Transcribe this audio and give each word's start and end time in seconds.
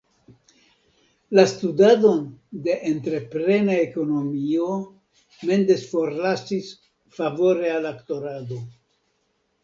La 1.39 1.43
studadon 1.49 2.21
de 2.67 2.77
entreprena 2.91 3.75
ekonomio, 3.81 4.69
Mendes 5.49 5.83
forlasis 5.91 6.71
favore 7.19 7.69
al 7.75 7.85
aktorado. 7.91 8.59